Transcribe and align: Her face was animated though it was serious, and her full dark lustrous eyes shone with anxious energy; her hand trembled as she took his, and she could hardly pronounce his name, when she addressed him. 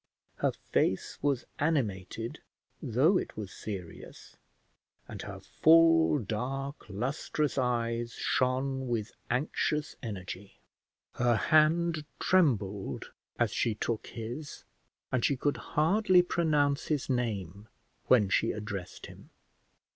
Her 0.37 0.51
face 0.51 1.19
was 1.21 1.45
animated 1.59 2.39
though 2.81 3.17
it 3.19 3.37
was 3.37 3.51
serious, 3.53 4.35
and 5.07 5.21
her 5.21 5.39
full 5.39 6.17
dark 6.17 6.89
lustrous 6.89 7.55
eyes 7.59 8.13
shone 8.15 8.87
with 8.87 9.11
anxious 9.29 9.95
energy; 10.01 10.57
her 11.17 11.35
hand 11.35 12.03
trembled 12.19 13.11
as 13.37 13.51
she 13.53 13.75
took 13.75 14.07
his, 14.07 14.63
and 15.11 15.23
she 15.23 15.37
could 15.37 15.57
hardly 15.77 16.23
pronounce 16.23 16.85
his 16.87 17.07
name, 17.07 17.67
when 18.07 18.27
she 18.27 18.53
addressed 18.53 19.05
him. 19.05 19.29